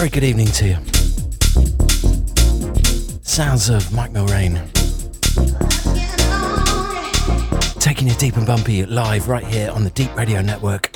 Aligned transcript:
very 0.00 0.08
good 0.08 0.24
evening 0.24 0.46
to 0.46 0.66
you. 0.66 0.76
Sounds 3.20 3.68
of 3.68 3.92
Mike 3.92 4.12
Millrain. 4.12 4.56
Taking 7.78 8.08
you 8.08 8.14
deep 8.14 8.38
and 8.38 8.46
bumpy 8.46 8.86
live 8.86 9.28
right 9.28 9.44
here 9.44 9.70
on 9.70 9.84
the 9.84 9.90
Deep 9.90 10.16
Radio 10.16 10.40
Network. 10.40 10.90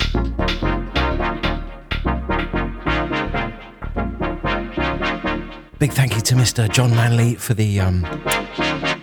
Big 5.77 5.93
thank 5.93 6.15
you 6.15 6.21
to 6.21 6.33
Mr. 6.33 6.67
John 6.67 6.89
Manley 6.89 7.35
for 7.35 7.53
the 7.53 7.79
um, 7.79 8.03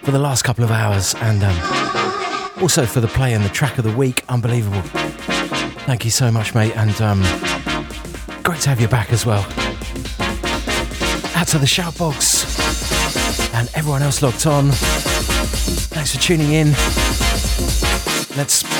for 0.03 0.11
the 0.11 0.19
last 0.19 0.43
couple 0.43 0.65
of 0.65 0.73
hours 0.73 1.15
and 1.21 1.45
um, 1.45 2.61
also 2.61 2.87
for 2.87 2.99
the 2.99 3.07
play 3.07 3.35
and 3.35 3.45
the 3.45 3.51
track 3.51 3.79
of 3.79 3.85
the 3.85 3.97
week. 3.97 4.25
Unbelievable. 4.29 4.83
Thank 5.87 6.05
you 6.05 6.11
so 6.11 6.33
much, 6.33 6.57
mate, 6.57 6.77
and 6.77 7.01
um, 7.01 7.23
great 8.43 8.61
to 8.63 8.69
have 8.69 8.81
you 8.81 8.89
back 8.89 9.13
as 9.13 9.25
well 9.25 9.47
to 11.53 11.59
the 11.59 11.67
Shoutbox 11.67 12.45
and 13.53 13.69
everyone 13.75 14.01
else 14.01 14.23
logged 14.23 14.47
on. 14.47 14.71
Thanks 14.73 16.15
for 16.15 16.23
tuning 16.23 16.53
in. 16.53 16.69
Let's 18.39 18.72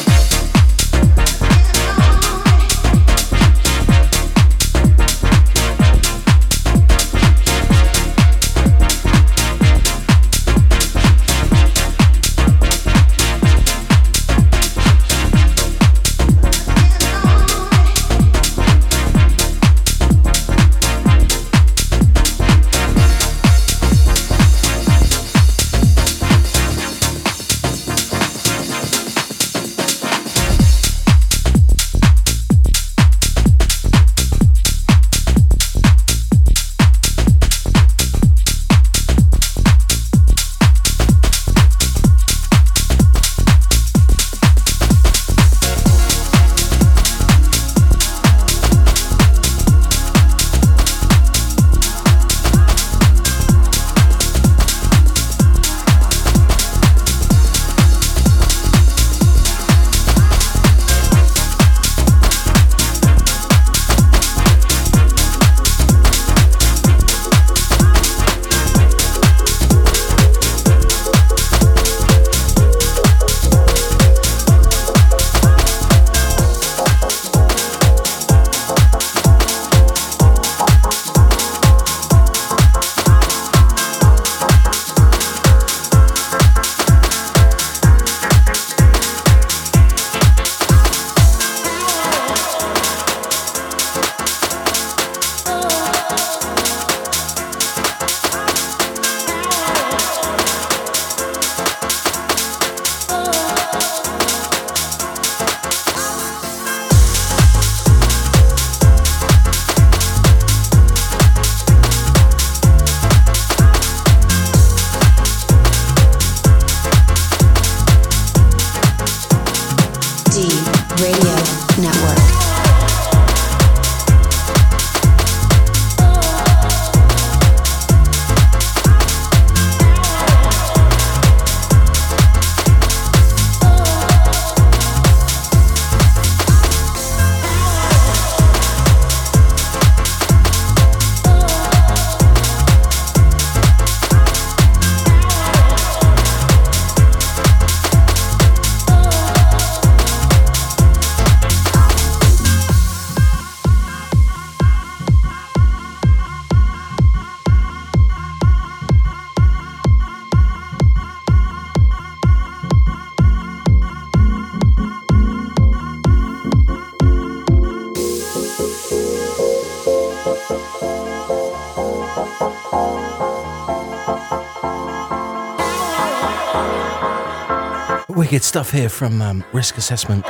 stuff 178.53 178.71
here 178.71 178.91
from 178.91 179.23
um, 179.23 179.43
Risk 179.55 179.79
Assessment. 179.79 180.27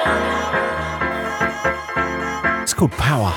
It's 2.62 2.72
called 2.72 2.92
Power. 2.92 3.32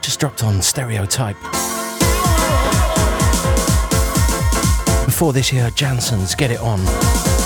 Just 0.00 0.20
dropped 0.20 0.42
on 0.42 0.62
Stereotype. 0.62 1.36
Before 5.04 5.34
this 5.34 5.52
year, 5.52 5.70
Janssen's 5.72 6.34
Get 6.34 6.50
It 6.50 6.60
On. 6.60 7.37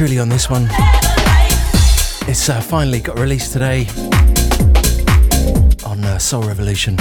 Truly 0.00 0.18
on 0.18 0.30
this 0.30 0.48
one. 0.48 0.66
It's 2.26 2.48
uh, 2.48 2.58
finally 2.62 3.00
got 3.00 3.18
released 3.18 3.52
today 3.52 3.86
on 5.84 6.02
uh, 6.02 6.16
Soul 6.18 6.42
Revolution. 6.44 6.96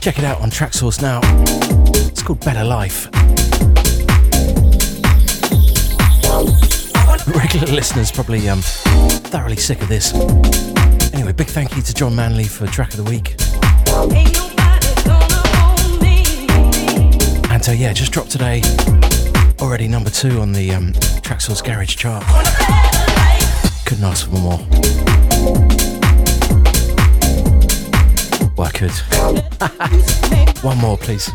Check 0.00 0.18
it 0.18 0.24
out 0.24 0.40
on 0.40 0.50
Traxsource 0.50 1.00
now. 1.00 1.20
It's 2.08 2.24
called 2.24 2.40
Better 2.40 2.64
Life. 2.64 3.08
Regular 7.28 7.72
listeners 7.72 8.10
probably 8.10 8.48
um, 8.48 8.60
thoroughly 8.60 9.54
sick 9.54 9.80
of 9.80 9.86
this. 9.86 10.12
Anyway, 11.14 11.30
big 11.30 11.46
thank 11.46 11.76
you 11.76 11.82
to 11.82 11.94
John 11.94 12.16
Manley 12.16 12.48
for 12.48 12.66
track 12.66 12.94
of 12.94 13.04
the 13.04 13.08
week. 13.08 13.36
And 17.52 17.68
uh, 17.68 17.70
yeah, 17.70 17.92
just 17.92 18.10
dropped 18.10 18.32
today. 18.32 18.60
Already 19.60 19.88
number 19.88 20.10
two 20.10 20.40
on 20.40 20.52
the 20.52 20.72
um, 20.72 20.92
Traxsource 21.22 21.64
Garage 21.64 21.96
chart. 21.96 22.24
Couldn't 23.84 24.04
ask 24.04 24.28
for 24.28 24.36
more. 24.36 24.58
Well, 28.56 28.66
I 28.66 28.70
could. 28.72 28.92
One 30.64 30.78
more, 30.78 30.96
please. 30.96 31.28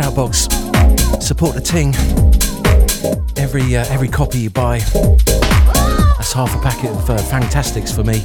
Links 0.00 0.46
in 0.46 0.72
the 0.72 0.78
uh, 0.78 0.80
shout 0.80 1.18
box. 1.18 1.24
Support 1.24 1.54
the 1.54 1.60
ting. 1.60 1.94
Every 3.36 3.76
uh, 3.76 3.84
every 3.88 4.08
copy 4.08 4.38
you 4.38 4.50
buy, 4.50 4.78
that's 6.16 6.32
half 6.32 6.54
a 6.54 6.62
packet 6.62 6.90
of 6.90 7.10
uh, 7.10 7.18
Fantastics 7.18 7.92
for 7.92 8.04
me. 8.04 8.20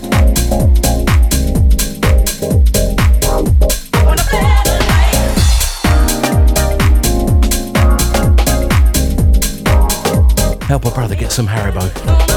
Help 10.67 10.85
a 10.85 10.91
brother 10.91 11.15
get 11.15 11.31
some 11.31 11.47
Haribo. 11.47 12.34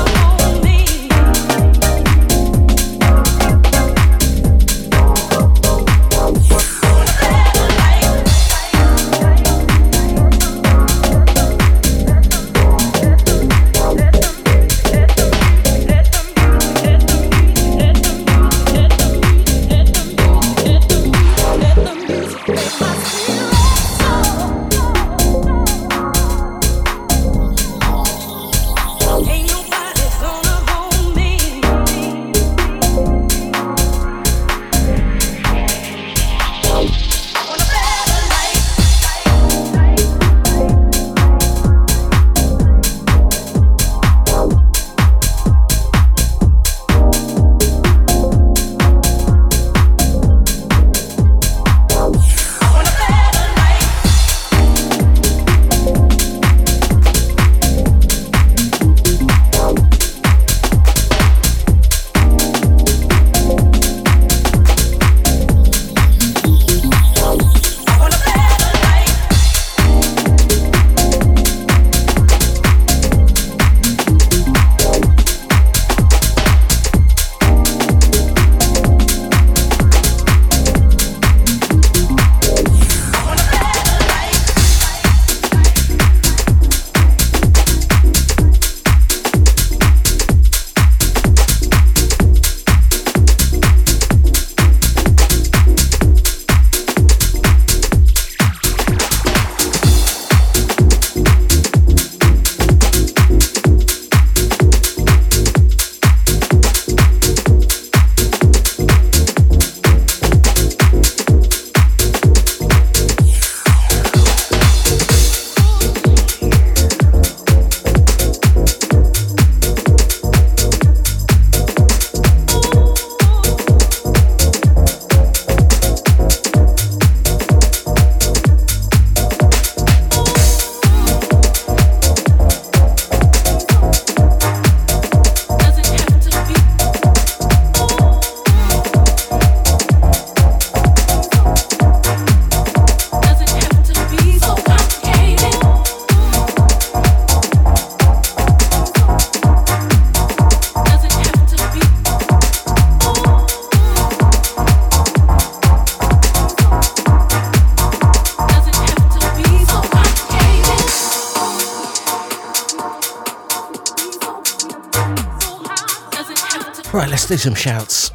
Do 167.29 167.37
some 167.37 167.55
shouts. 167.55 168.11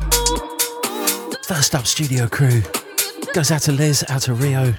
First 1.46 1.76
up, 1.76 1.86
studio 1.86 2.28
crew. 2.28 2.64
Goes 3.34 3.52
out 3.52 3.62
to 3.62 3.72
Liz, 3.72 4.04
out 4.10 4.24
to 4.24 4.34
Rio, 4.34 4.74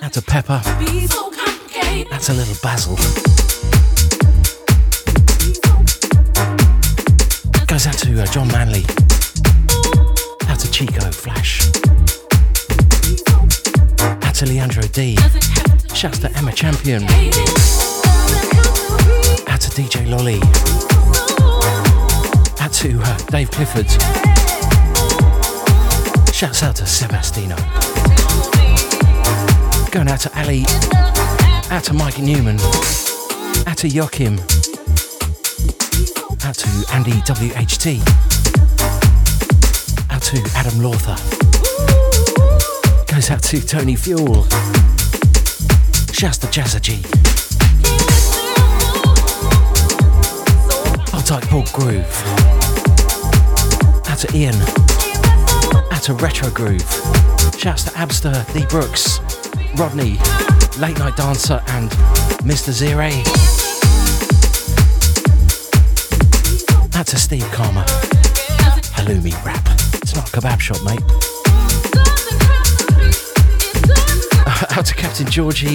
out 0.00 0.14
to 0.14 0.22
Pepper, 0.22 0.62
out 0.64 2.20
to 2.22 2.32
little 2.32 2.56
Basil. 2.62 2.96
Goes 7.66 7.86
out 7.86 7.98
to 7.98 8.22
uh, 8.22 8.26
John 8.32 8.48
Manley, 8.48 8.84
out 10.48 10.60
to 10.60 10.70
Chico 10.70 11.10
Flash, 11.10 11.66
out 14.24 14.34
to 14.36 14.46
Leandro 14.46 14.84
D. 14.84 15.16
Shouts 15.94 16.20
to 16.20 16.32
Emma 16.38 16.52
Champion, 16.52 17.02
out 19.48 19.60
to 19.60 19.70
DJ 19.70 20.08
Lolly, 20.08 20.40
to 22.90 23.00
uh, 23.02 23.16
Dave 23.28 23.50
Clifford. 23.50 23.90
Shouts 26.34 26.62
out 26.62 26.76
to 26.76 26.84
Sebastino. 26.84 27.56
Going 29.90 30.08
out 30.08 30.20
to 30.20 30.38
Ali, 30.38 30.66
out 31.70 31.84
to 31.84 31.94
Mike 31.94 32.18
Newman, 32.18 32.60
out 33.66 33.78
to 33.78 33.88
Joachim, 33.88 34.38
out 36.44 36.56
to 36.56 36.84
Andy 36.92 37.12
WHT, 37.24 38.02
out 40.10 40.20
to 40.20 40.50
Adam 40.54 40.82
Lawther. 40.82 41.16
Goes 43.06 43.30
out 43.30 43.42
to 43.44 43.66
Tony 43.66 43.96
Fuel. 43.96 44.42
Shouts 46.12 46.36
to 46.36 46.48
Jazza 46.48 46.82
G. 46.82 47.02
Tight 51.24 51.48
Paul 51.48 51.64
Groove. 51.72 52.43
To 54.24 54.36
Ian. 54.38 54.54
at 55.92 56.08
a 56.08 56.14
Retro 56.14 56.48
Groove. 56.50 56.80
Shouts 57.58 57.84
to 57.84 57.90
Abster, 57.90 58.54
Lee 58.54 58.64
Brooks, 58.66 59.18
Rodney, 59.76 60.18
Late 60.78 60.98
Night 60.98 61.16
Dancer, 61.16 61.60
and 61.68 61.90
Mr. 62.40 62.70
Zire. 62.70 63.10
Out 66.94 67.12
a 67.12 67.16
Steve 67.16 67.44
Karma. 67.52 67.84
Halloumi 68.94 69.34
Rap. 69.44 69.66
It's 70.00 70.14
not 70.14 70.28
a 70.28 70.32
kebab 70.32 70.60
shop, 70.60 70.82
mate. 70.84 71.02
Out 74.78 74.86
to 74.86 74.94
Captain 74.94 75.26
Georgie. 75.30 75.74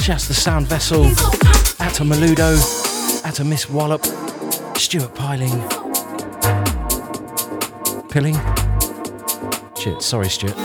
Shouts 0.00 0.26
to 0.28 0.34
Sound 0.34 0.68
Vessel. 0.68 1.04
Out 1.04 1.94
to 1.94 2.04
Maludo. 2.04 3.24
Out 3.26 3.34
to 3.34 3.44
Miss 3.44 3.68
Wallop. 3.68 4.04
Stuart 4.76 5.14
Piling. 5.14 5.79
Pilling? 8.10 8.34
Shit, 9.78 10.02
sorry, 10.02 10.28
Stuart. 10.28 10.56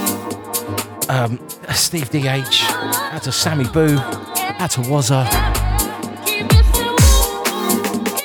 Um, 1.09 1.39
Steve 1.73 2.09
DH. 2.09 2.63
Out 3.13 3.21
to 3.23 3.31
Sammy 3.31 3.65
Boo. 3.65 3.97
Out 3.99 4.71
to 4.71 4.81
Wazza. 4.81 5.25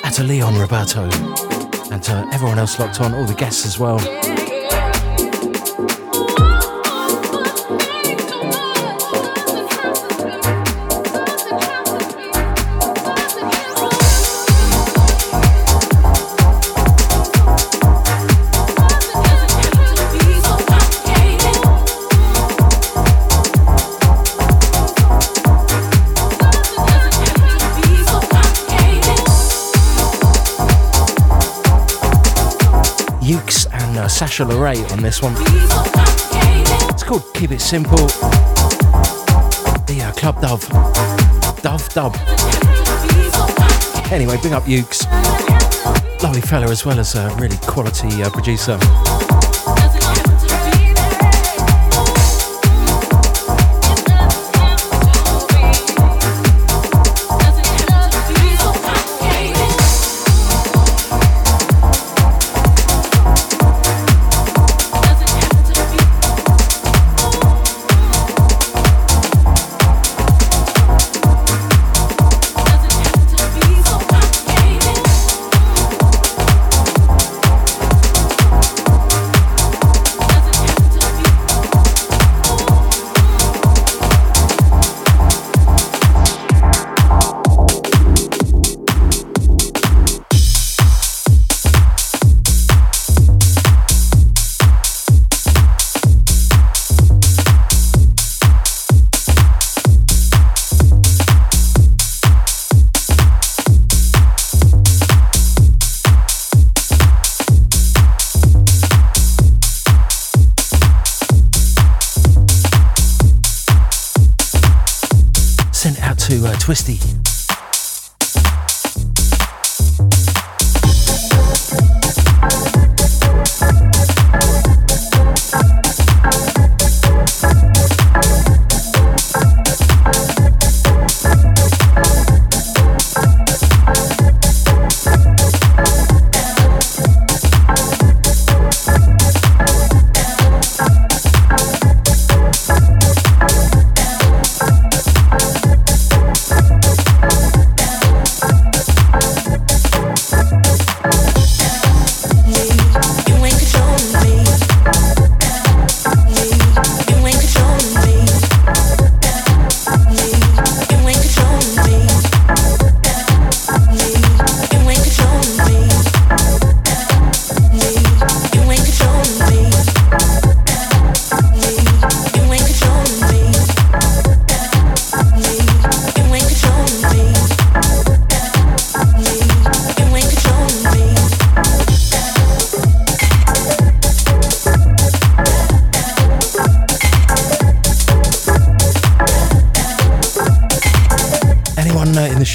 Out 0.03 0.13
to 0.13 0.23
Leon 0.23 0.57
Roberto. 0.57 1.03
And 1.91 2.01
to 2.03 2.27
everyone 2.33 2.57
else 2.57 2.79
locked 2.79 2.99
on, 2.99 3.13
all 3.13 3.25
the 3.25 3.35
guests 3.35 3.63
as 3.65 3.77
well. 3.77 3.99
Sasha 34.21 34.43
Lorray 34.43 34.77
on 34.91 35.01
this 35.01 35.19
one. 35.19 35.33
It's 36.93 37.01
called 37.01 37.23
Keep 37.33 37.53
It 37.53 37.59
Simple. 37.59 37.97
The 39.87 40.03
uh, 40.03 40.11
Club 40.11 40.39
Dove. 40.39 40.69
Dove 41.63 41.89
Dub. 41.89 42.15
Anyway, 44.11 44.37
bring 44.39 44.53
up 44.53 44.65
Ukes. 44.65 45.09
Lovely 46.21 46.41
fella 46.41 46.69
as 46.69 46.85
well 46.85 46.99
as 46.99 47.15
a 47.15 47.35
really 47.39 47.57
quality 47.63 48.21
uh, 48.21 48.29
producer. 48.29 48.77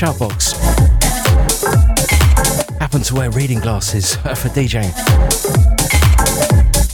Anyone 0.03 0.21
uh, 0.21 0.25
in 0.25 0.29
the 0.29 0.37
shout 0.37 0.37
box 0.43 0.53
happen 2.79 3.01
to 3.03 3.15
wear 3.15 3.31
reading 3.31 3.61
glasses 3.61 4.17
for 4.17 4.49
DJing. 4.51 4.93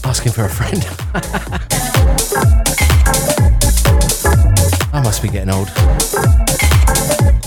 Asking 0.05 0.33
for 0.33 0.45
a 0.45 0.49
friend. 0.49 0.87
I 4.93 5.01
must 5.03 5.23
be 5.23 5.29
getting 5.29 5.51
old. 5.51 5.69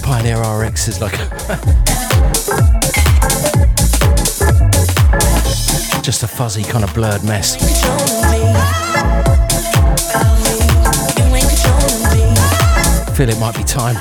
Pioneer 0.04 0.42
RX 0.42 0.88
is 0.88 1.02
like. 1.02 1.14
just 6.04 6.24
a 6.24 6.28
fuzzy, 6.28 6.64
kind 6.64 6.84
of 6.84 6.92
blurred 6.94 7.24
mess. 7.24 7.56
Feel 13.16 13.30
it 13.30 13.40
might 13.40 13.56
be 13.56 13.64
time. 13.64 13.96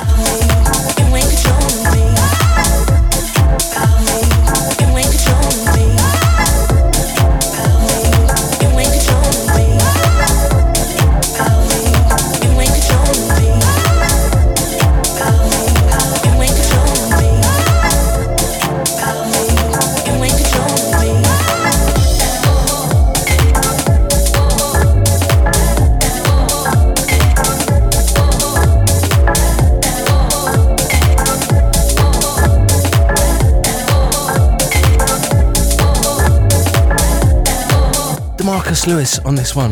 Marcus 38.75 38.89
Lewis 38.89 39.19
on 39.21 39.37
this 39.37 39.55
one. 39.55 39.71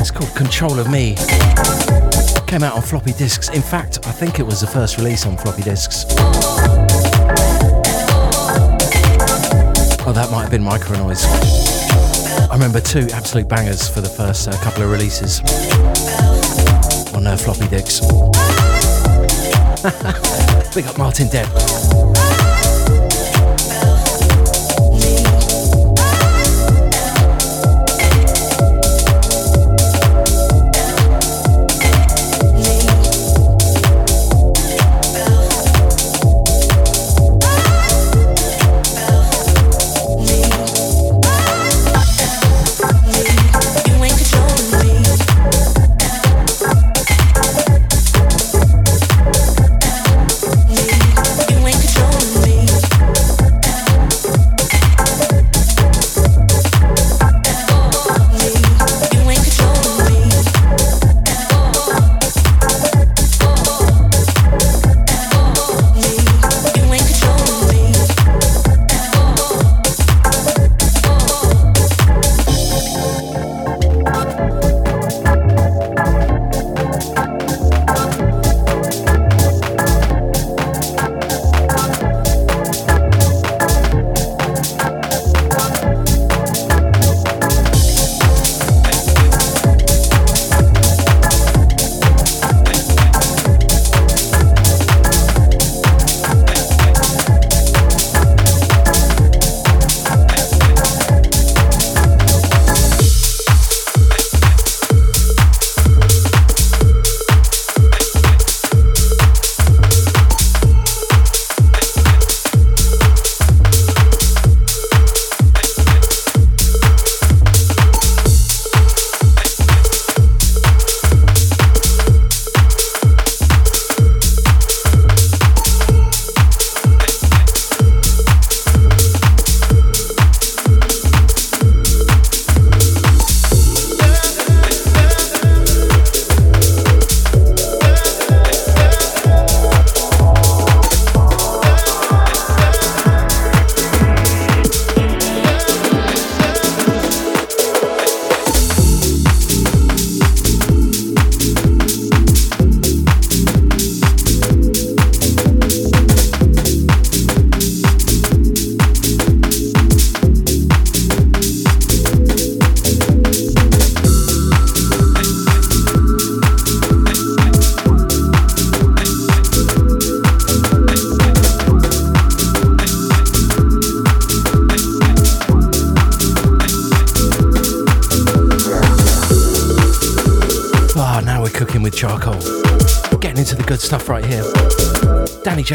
It's 0.00 0.10
called 0.10 0.34
Control 0.34 0.78
of 0.78 0.90
Me. 0.90 1.16
Came 2.46 2.62
out 2.62 2.74
on 2.74 2.80
floppy 2.80 3.12
disks. 3.12 3.50
In 3.50 3.60
fact, 3.60 3.98
I 4.06 4.10
think 4.10 4.40
it 4.40 4.42
was 4.42 4.62
the 4.62 4.66
first 4.66 4.96
release 4.96 5.26
on 5.26 5.36
floppy 5.36 5.60
disks. 5.60 6.06
Oh, 10.00 10.12
that 10.14 10.30
might 10.32 10.44
have 10.44 10.50
been 10.50 10.62
Micronoise. 10.62 11.26
I 12.48 12.54
remember 12.54 12.80
two 12.80 13.06
absolute 13.12 13.48
bangers 13.48 13.86
for 13.86 14.00
the 14.00 14.08
first 14.08 14.48
uh, 14.48 14.52
couple 14.64 14.84
of 14.84 14.90
releases 14.90 15.40
on 17.12 17.26
uh, 17.26 17.36
floppy 17.36 17.68
disks. 17.68 18.00
Big 20.74 20.86
up 20.86 20.96
Martin 20.96 21.26
Depp. 21.26 21.67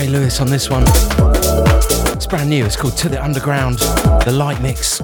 Lewis 0.07 0.39
on 0.41 0.47
this 0.47 0.69
one. 0.69 0.83
It's 2.15 2.27
brand 2.27 2.49
new, 2.49 2.65
it's 2.65 2.75
called 2.75 2.97
To 2.97 3.09
the 3.09 3.23
Underground, 3.23 3.79
the 4.25 4.31
light 4.31 4.61
mix. 4.61 4.99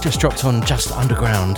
Just 0.00 0.20
dropped 0.20 0.44
on 0.44 0.64
Just 0.64 0.92
Underground. 0.92 1.56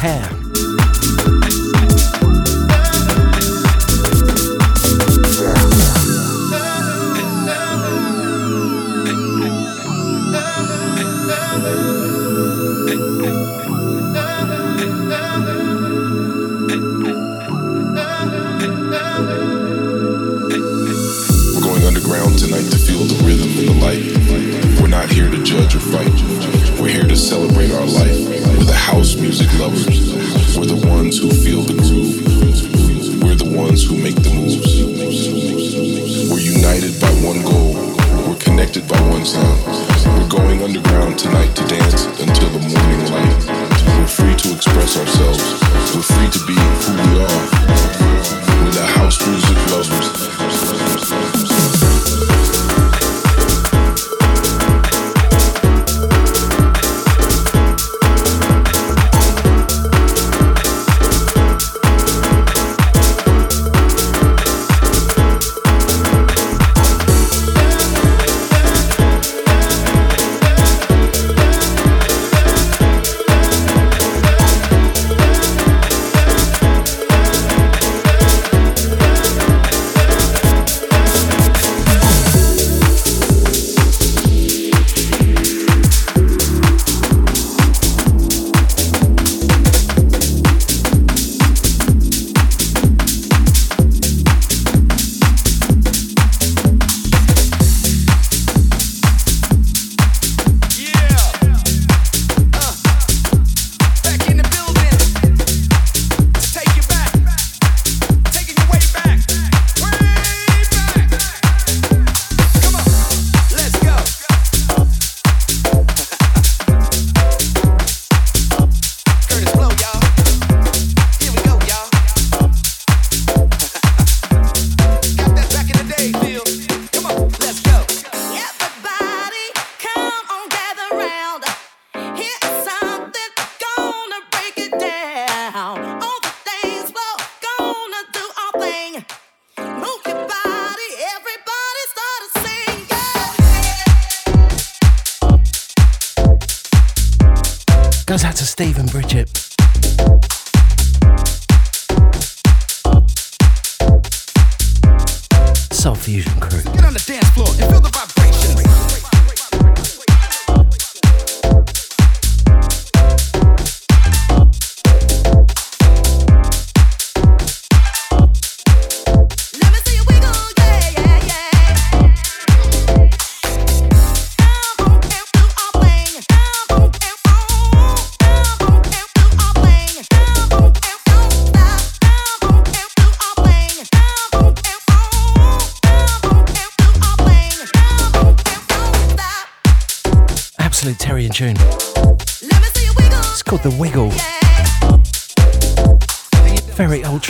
To 0.00 0.29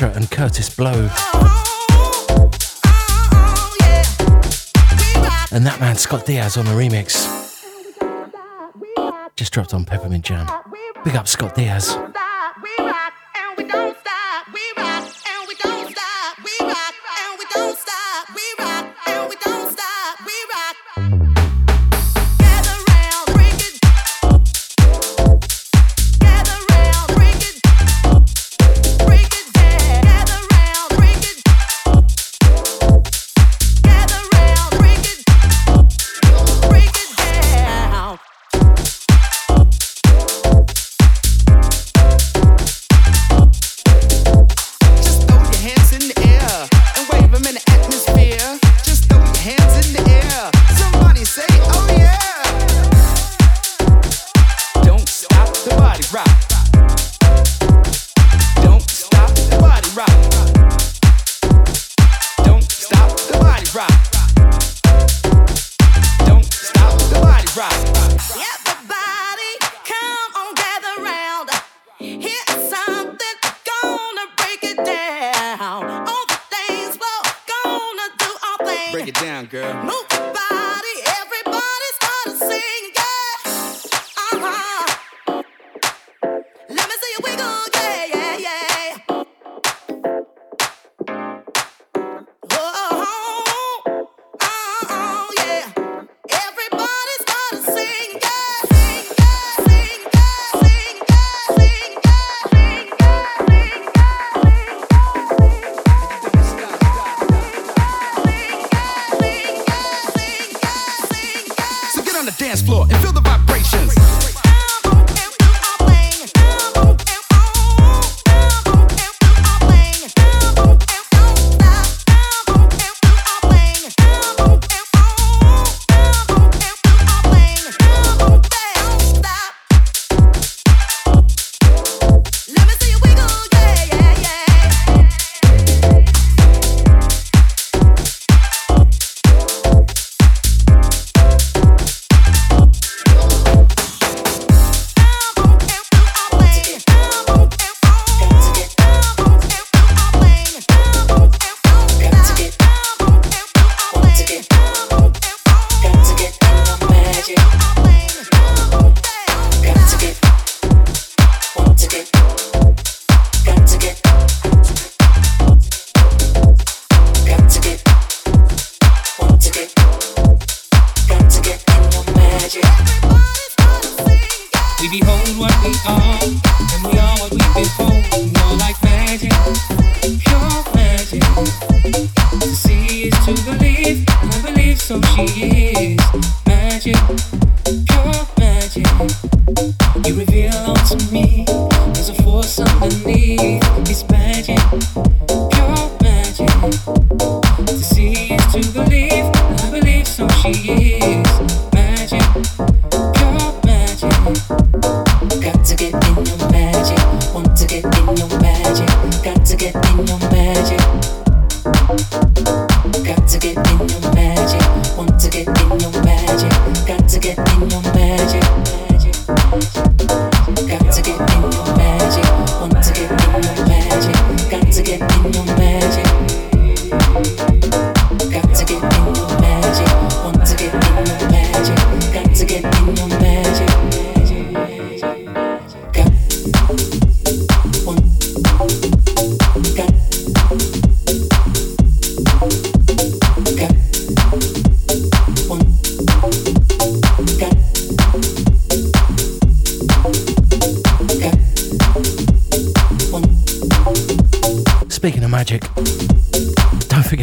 Lahair. 0.01 0.29
Kurtis 0.31 0.75
Blow. 0.77 1.09
And 5.53 5.67
that 5.67 5.81
man, 5.81 5.97
Scott 5.97 6.27
Diaz, 6.27 6.57
on 6.57 6.65
the 6.65 6.73
remix. 6.73 7.27
Just 9.37 9.53
dropped 9.53 9.75
on 9.75 9.85
Peppermint 9.85 10.25
Jam. 10.25 10.47
Big 11.05 11.17
up 11.17 11.27
Scott 11.27 11.55
Diaz. 11.55 11.97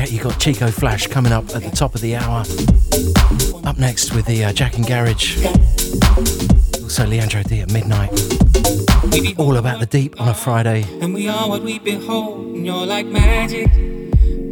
Chico 0.08 0.72
Flash 0.72 1.08
coming 1.08 1.34
up 1.34 1.54
at 1.54 1.64
the 1.64 1.70
top 1.70 1.94
of 1.94 2.00
the 2.00 2.16
hour. 2.16 2.46
Up 3.66 3.78
next 3.78 4.16
with 4.16 4.26
the 4.26 4.46
uh, 4.46 4.54
Jack 4.54 4.78
and 4.78 4.88
Garage. 4.88 5.44
Also 6.82 7.06
Leandro 7.06 7.44
D 7.44 7.60
at 7.60 7.74
midnight. 7.74 8.10
All 9.38 9.58
about 9.58 9.82
the 9.82 9.86
deep 9.86 10.22
on 10.22 10.30
a 10.30 10.34
Friday. 10.34 10.86
And 11.02 11.14
we 11.14 11.28
are 11.28 11.50
what 11.50 11.62
we 11.62 11.80
behold, 11.80 12.56
and 12.56 12.66
you're 12.66 12.86
like 12.86 13.06
magic, 13.06 13.70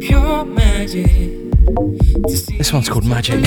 pure 0.00 0.44
magic. 0.44 1.10
This 2.58 2.70
one's 2.72 2.90
called 2.90 3.06
Magic. 3.06 3.42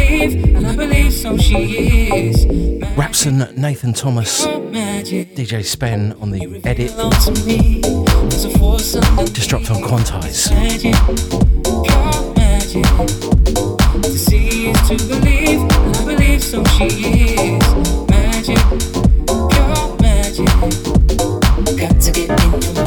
Rapson, 2.98 3.56
Nathan 3.56 3.94
Thomas, 3.94 4.48
DJ 4.48 5.64
Spen 5.64 6.14
on 6.14 6.32
the 6.32 6.60
edit. 6.66 6.90
Just 9.34 9.50
dropped 9.50 9.70
on 9.70 9.84
Quantize. 9.84 11.59
Got 21.80 22.00
to 22.02 22.12
get 22.12 22.30
in 22.30 22.79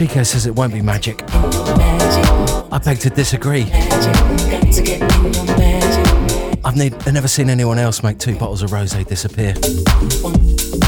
Chico 0.00 0.22
says 0.22 0.46
it 0.46 0.54
won't 0.54 0.72
be 0.72 0.80
magic. 0.80 1.22
I 1.28 2.80
beg 2.82 3.00
to 3.00 3.10
disagree. 3.10 3.64
I've 6.64 6.74
ne- 6.74 7.12
never 7.12 7.28
seen 7.28 7.50
anyone 7.50 7.78
else 7.78 8.02
make 8.02 8.18
two 8.18 8.34
bottles 8.34 8.62
of 8.62 8.72
rose 8.72 8.94
disappear 9.04 9.54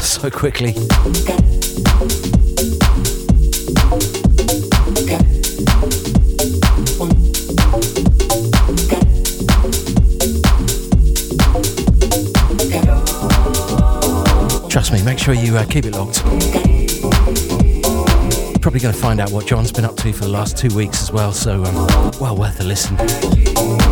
so 0.01 0.31
quickly. 0.31 0.73
Trust 14.69 14.91
me, 14.91 15.03
make 15.03 15.19
sure 15.19 15.35
you 15.35 15.55
uh, 15.55 15.65
keep 15.65 15.85
it 15.85 15.93
locked 15.93 16.62
probably 18.63 18.79
going 18.79 18.93
to 18.93 18.99
find 19.01 19.19
out 19.19 19.29
what 19.29 19.45
John's 19.45 19.73
been 19.73 19.83
up 19.83 19.97
to 19.97 20.13
for 20.13 20.23
the 20.23 20.31
last 20.31 20.57
two 20.57 20.73
weeks 20.73 21.01
as 21.01 21.11
well, 21.11 21.33
so 21.33 21.65
um, 21.65 22.11
well 22.21 22.37
worth 22.37 22.61
a 22.61 22.63
listen. 22.63 23.82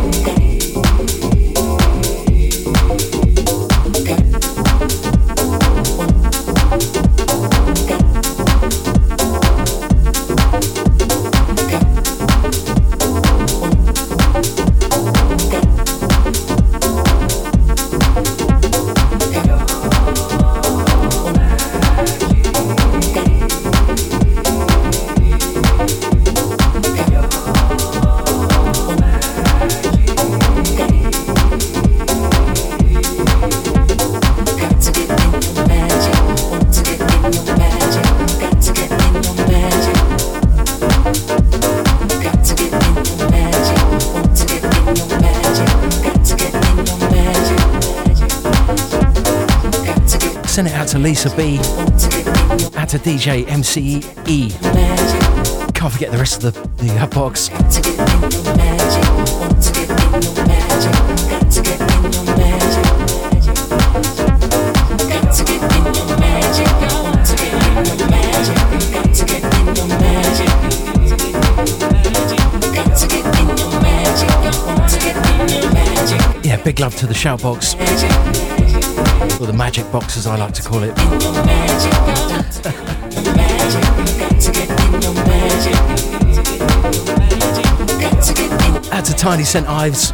Lisa 51.24 51.36
B, 51.36 51.56
at 52.76 52.94
a 52.94 52.98
DJ 52.98 53.44
MCE. 53.44 54.50
Can't 55.72 55.92
forget 55.92 56.10
the 56.10 56.18
rest 56.18 56.42
of 56.42 56.52
the, 56.52 56.60
the 56.82 56.98
uh, 56.98 57.06
box. 57.06 57.48
Yeah, 76.44 76.60
big 76.64 76.80
love 76.80 76.96
to 76.96 77.06
the 77.06 77.14
shout 77.14 77.42
box. 77.42 77.76
Or 79.42 79.46
the 79.46 79.52
magic 79.52 79.90
box 79.90 80.16
as 80.16 80.28
I 80.28 80.36
like 80.36 80.54
to 80.54 80.62
call 80.62 80.84
it. 80.84 80.96
Add 88.92 89.04
to 89.04 89.12
Tiny 89.14 89.42
St. 89.42 89.66
Ives. 89.66 90.10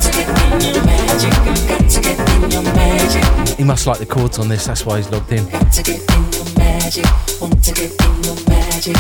He 3.59 3.65
must 3.65 3.87
like 3.87 3.99
the 3.99 4.07
chords 4.09 4.39
on 4.39 4.49
this, 4.49 4.67
that's 4.67 4.87
why 4.87 4.97
he's 4.97 5.11
logged 5.11 5.31
in. 5.31 5.47
Got 5.51 5.73
to 5.73 5.83
get 5.83 6.01
in 6.01 6.33
your 6.33 6.47
magic, 6.57 7.05
got 7.35 7.63
to 7.63 7.73
get 7.75 7.93
in 7.93 8.25
your 8.25 8.37
magic. 8.47 8.97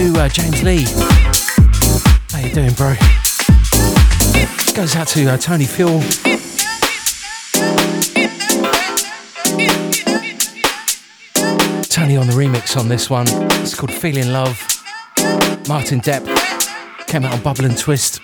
To 0.00 0.18
uh, 0.18 0.28
James 0.30 0.62
Lee. 0.62 0.84
How 2.30 2.38
you 2.38 2.54
doing, 2.54 2.72
bro? 2.72 2.94
Goes 4.74 4.96
out 4.96 5.08
to 5.08 5.28
uh, 5.28 5.36
Tony 5.36 5.66
Fuel. 5.66 6.00
Tony 11.82 12.16
on 12.16 12.26
the 12.28 12.32
remix 12.34 12.78
on 12.78 12.88
this 12.88 13.10
one. 13.10 13.26
It's 13.60 13.74
called 13.74 13.92
Feeling 13.92 14.32
Love. 14.32 14.58
Martin 15.68 16.00
Depp 16.00 16.24
came 17.06 17.26
out 17.26 17.34
on 17.34 17.42
Bubble 17.42 17.66
and 17.66 17.76
Twist. 17.76 18.19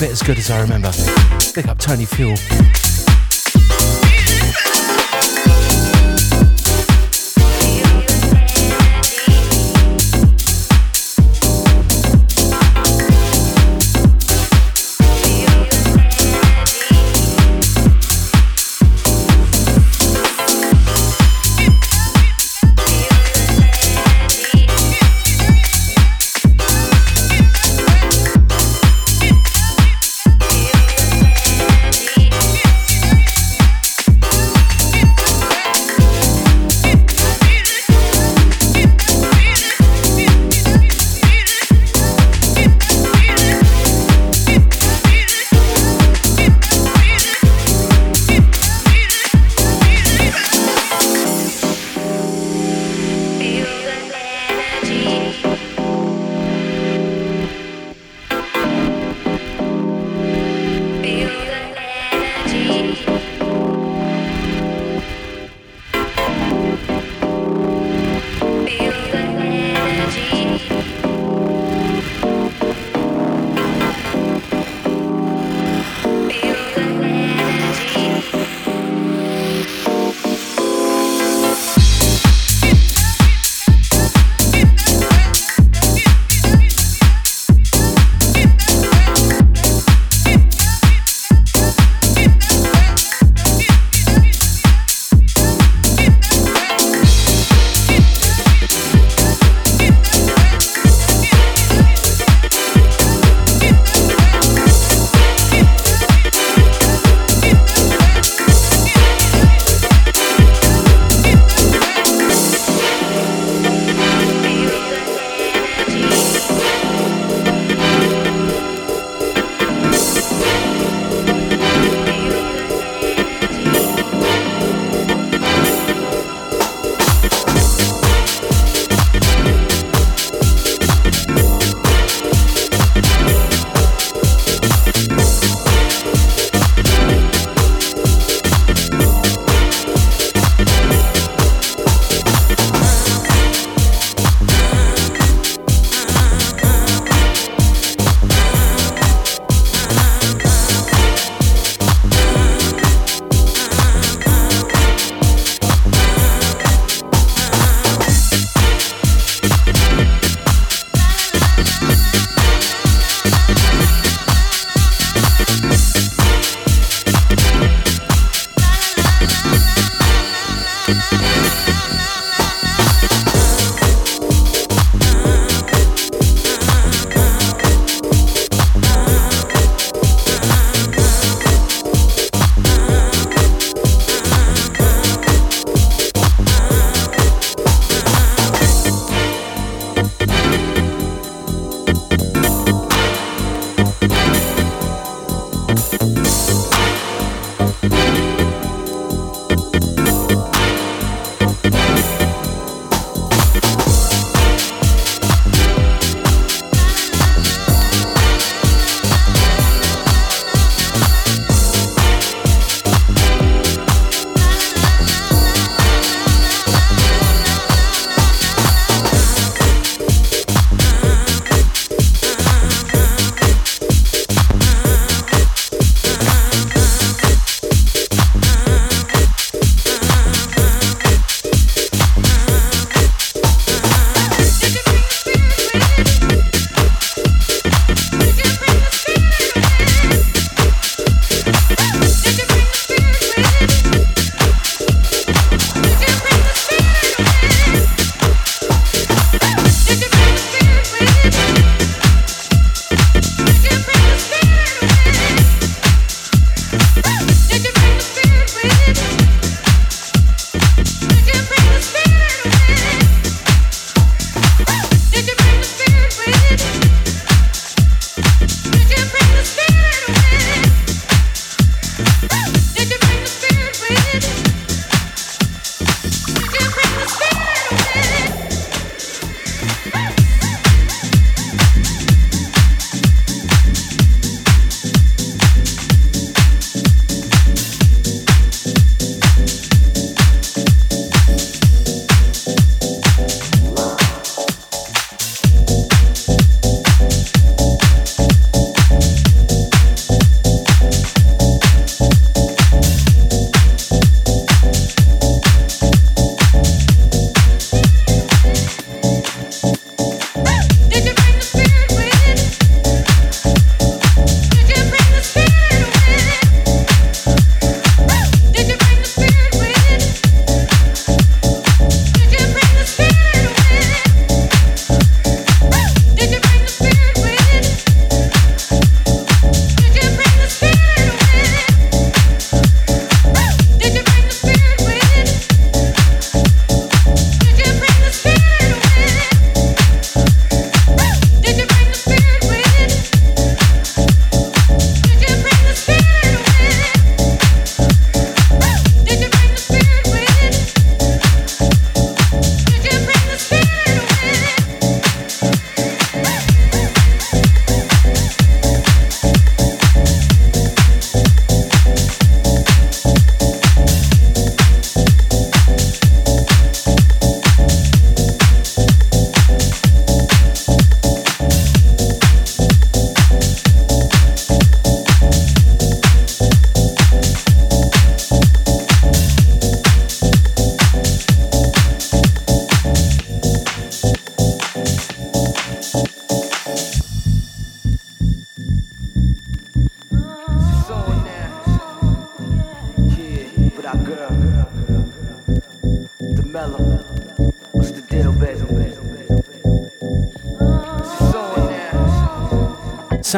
Bit 0.00 0.10
as 0.12 0.22
good 0.22 0.38
as 0.38 0.50
I 0.50 0.60
remember. 0.60 0.92
Big 1.54 1.66
up 1.66 1.78
Tony 1.78 2.04
Fuel. 2.04 2.36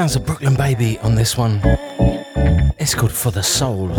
Sounds 0.00 0.16
of 0.16 0.24
Brooklyn 0.24 0.54
Baby 0.54 0.98
on 1.00 1.14
this 1.14 1.36
one. 1.36 1.60
It's 2.78 2.94
called 2.94 3.12
For 3.12 3.30
the 3.30 3.42
Soul. 3.42 3.90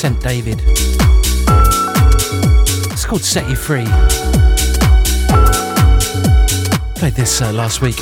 St. 0.00 0.18
David. 0.22 0.62
It's 2.90 3.04
called 3.04 3.20
Set 3.20 3.46
You 3.50 3.54
Free. 3.54 3.84
Played 6.94 7.12
this 7.12 7.42
uh, 7.42 7.52
last 7.52 7.82
week. 7.82 8.00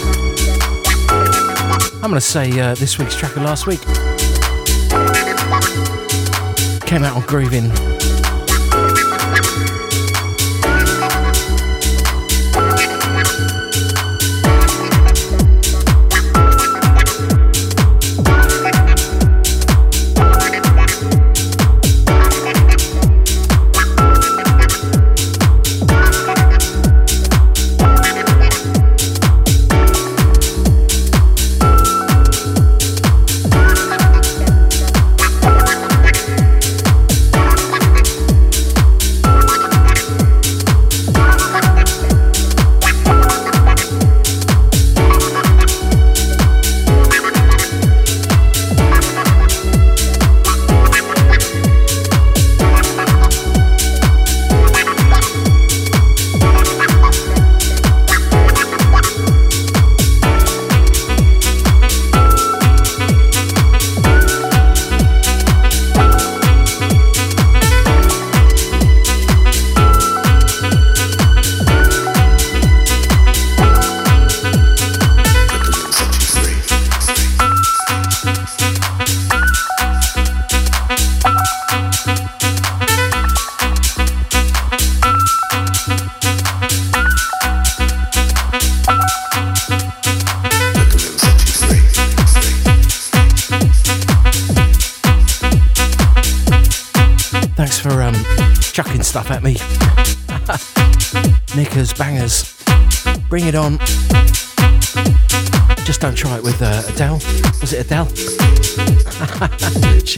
I'm 1.94 2.02
going 2.02 2.14
to 2.14 2.20
say 2.20 2.56
uh, 2.60 2.76
this 2.76 3.00
week's 3.00 3.16
track 3.16 3.34
of 3.34 3.42
last 3.42 3.66
week. 3.66 3.80
Came 6.86 7.02
out 7.02 7.16
on 7.16 7.22
Groovin. 7.22 7.97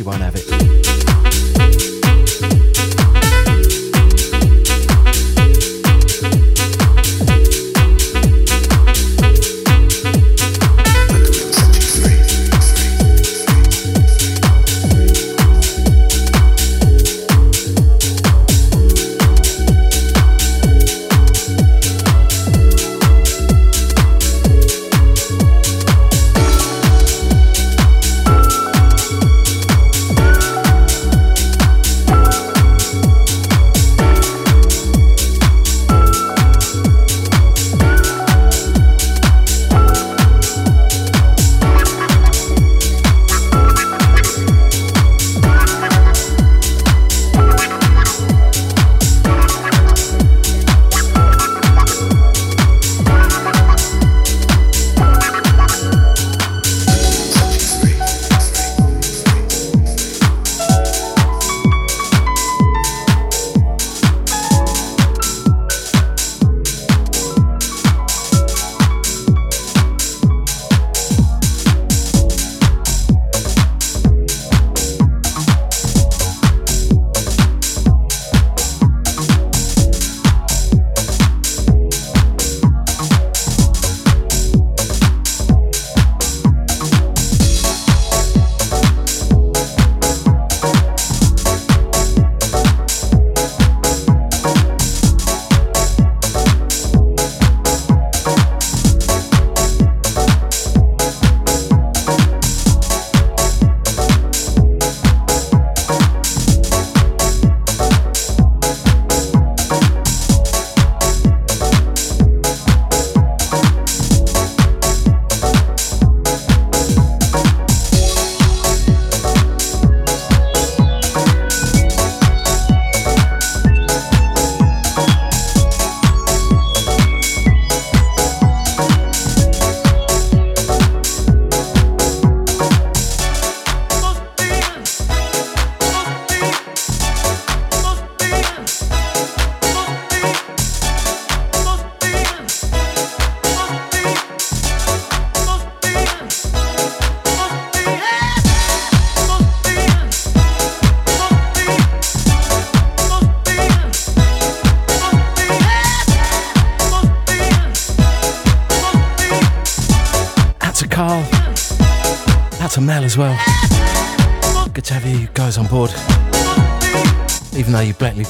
You 0.01 0.07
won't 0.07 0.22
have 0.22 0.34
it. 0.34 1.99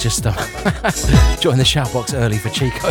just 0.01 0.27
uh, 0.27 0.33
join 1.41 1.59
the 1.59 1.65
shout 1.65 1.93
box 1.93 2.15
early 2.15 2.39
for 2.39 2.49
Chico. 2.49 2.91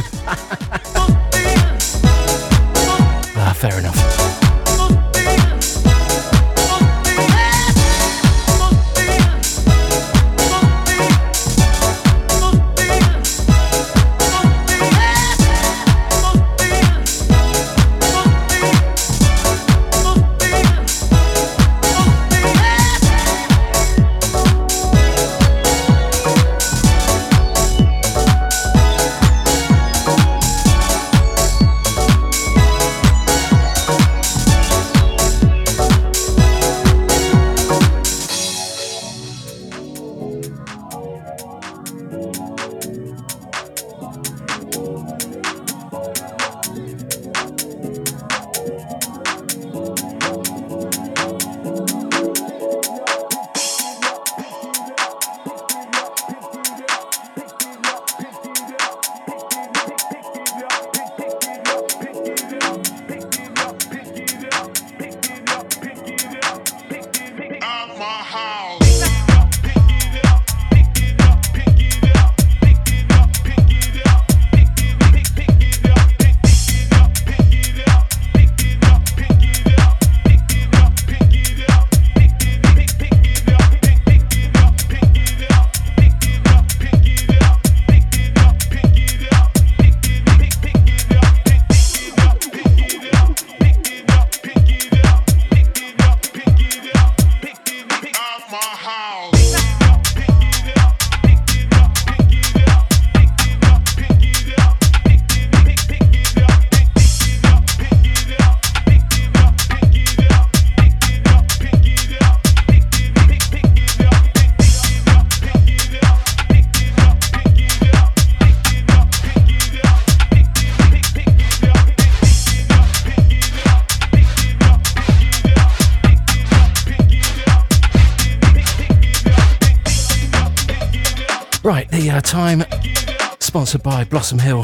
Blossom 134.30 134.46
Hill 134.46 134.64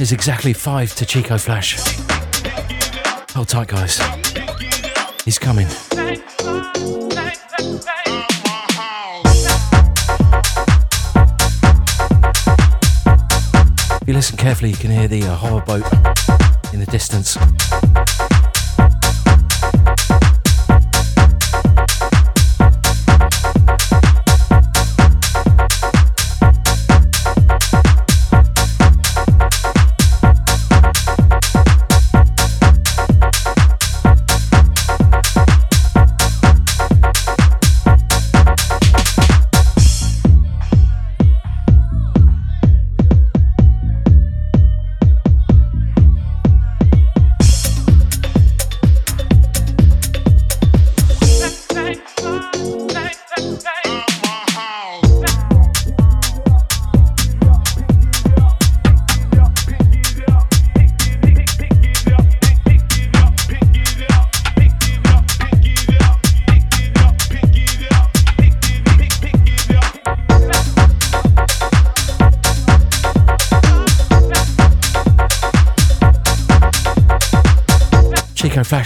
is 0.00 0.10
exactly 0.10 0.52
five 0.52 0.92
to 0.96 1.06
Chico 1.06 1.38
Flash. 1.38 1.76
Hold 3.34 3.46
tight, 3.46 3.68
guys. 3.68 4.00
He's 5.24 5.38
coming. 5.38 5.68
If 14.00 14.08
you 14.08 14.12
listen 14.12 14.36
carefully, 14.36 14.70
you 14.70 14.76
can 14.76 14.90
hear 14.90 15.06
the 15.06 15.22
uh, 15.22 15.36
hover 15.36 15.64
boat 15.64 15.84
in 16.72 16.80
the 16.80 16.88
distance. 16.90 17.38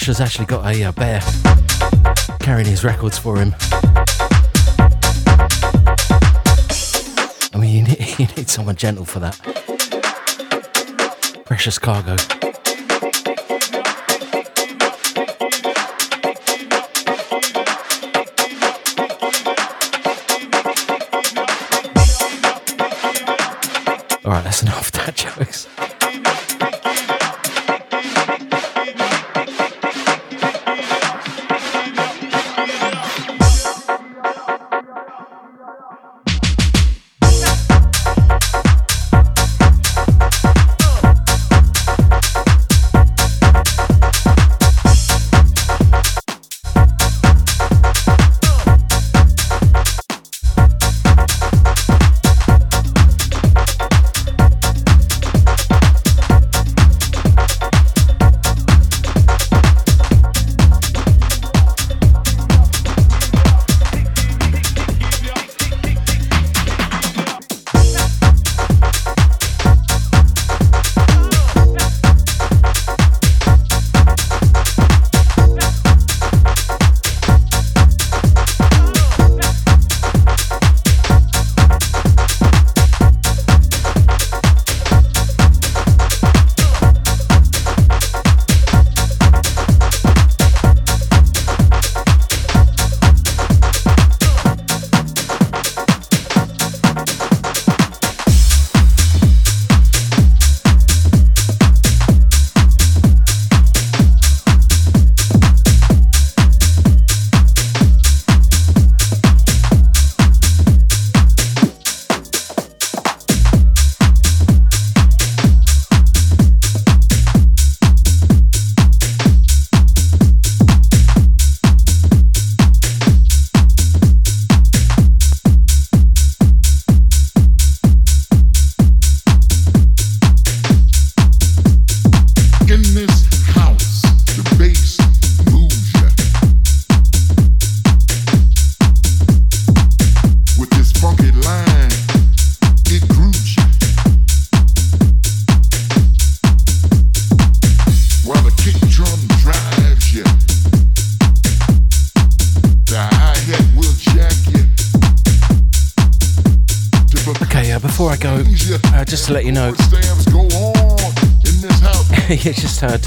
Has 0.06 0.20
actually 0.20 0.46
got 0.46 0.64
a 0.64 0.84
uh, 0.84 0.92
bear 0.92 1.20
carrying 2.38 2.68
his 2.68 2.84
records 2.84 3.18
for 3.18 3.38
him. 3.38 3.56
I 7.52 7.58
mean, 7.58 7.74
you 7.74 7.82
need, 7.82 7.98
you 8.20 8.26
need 8.36 8.48
someone 8.48 8.76
gentle 8.76 9.04
for 9.04 9.18
that. 9.18 9.36
Precious 11.44 11.80
cargo. 11.80 12.35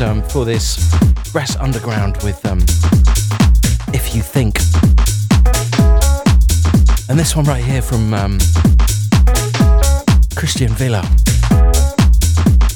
Um, 0.01 0.21
for 0.23 0.45
this 0.45 0.77
Brass 1.31 1.55
Underground 1.57 2.17
with 2.23 2.45
um, 2.45 2.59
If 3.93 4.15
You 4.15 4.21
Think. 4.21 4.59
And 7.09 7.19
this 7.19 7.35
one 7.35 7.45
right 7.45 7.63
here 7.63 7.81
from 7.81 8.13
um, 8.13 8.37
Christian 10.35 10.71
Villa 10.73 11.01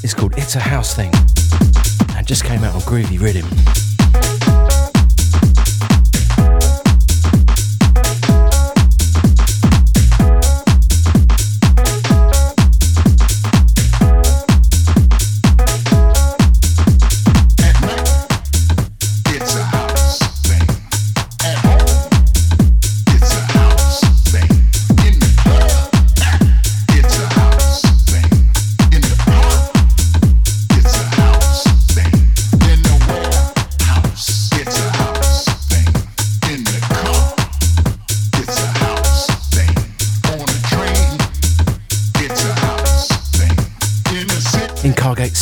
is 0.04 0.14
called 0.14 0.38
It's 0.38 0.56
a 0.56 0.60
House 0.60 0.96
Thing 0.96 1.12
and 2.18 2.28
just 2.28 2.44
came 2.44 2.64
out 2.64 2.74
on 2.74 2.82
Groovy 2.82 3.20
Rhythm. 3.20 3.93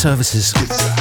Services. 0.02 0.91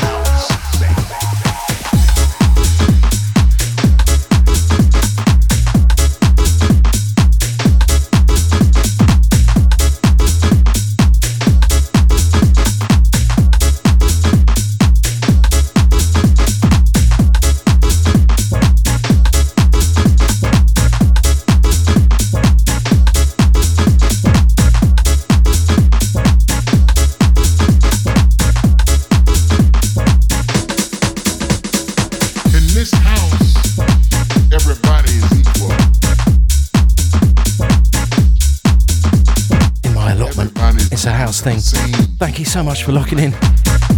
You 42.42 42.46
so 42.46 42.64
much 42.64 42.84
for 42.84 42.92
locking 42.92 43.20
in. 43.20 43.32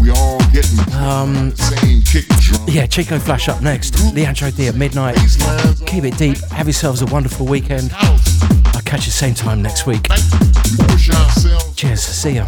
We 0.02 0.10
all 0.12 0.38
getting 0.52 0.78
um, 0.96 1.56
same 1.56 2.02
kick 2.02 2.28
drum. 2.40 2.62
Yeah, 2.68 2.86
Chico 2.88 3.18
Flash 3.20 3.48
up 3.48 3.62
next. 3.62 4.14
Leandro 4.14 4.52
D 4.52 4.68
at 4.68 4.76
midnight. 4.76 5.16
Keep 5.86 6.04
it 6.04 6.18
deep. 6.18 6.38
Have 6.52 6.68
yourselves 6.68 7.02
a 7.02 7.06
wonderful 7.06 7.46
weekend. 7.46 7.92
I'll 7.94 8.82
catch 8.82 9.06
you 9.06 9.12
same 9.12 9.34
time 9.34 9.62
next 9.62 9.86
week. 9.86 10.08
Cheers. 11.76 12.02
See 12.02 12.32
ya. 12.32 12.48